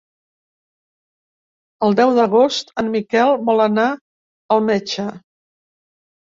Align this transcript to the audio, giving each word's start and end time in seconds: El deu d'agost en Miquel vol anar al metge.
El 1.89 1.93
deu 1.99 2.15
d'agost 2.21 2.75
en 2.85 2.91
Miquel 2.97 3.37
vol 3.53 3.63
anar 3.69 3.87
al 4.59 4.67
metge. 4.75 5.09